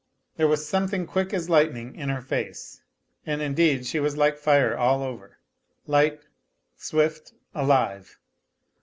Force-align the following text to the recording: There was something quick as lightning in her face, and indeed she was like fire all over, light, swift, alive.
There 0.35 0.47
was 0.47 0.67
something 0.67 1.05
quick 1.05 1.31
as 1.31 1.47
lightning 1.47 1.95
in 1.95 2.09
her 2.09 2.23
face, 2.23 2.81
and 3.23 3.39
indeed 3.39 3.85
she 3.85 3.99
was 3.99 4.17
like 4.17 4.35
fire 4.35 4.75
all 4.75 5.03
over, 5.03 5.37
light, 5.85 6.21
swift, 6.75 7.33
alive. 7.53 8.17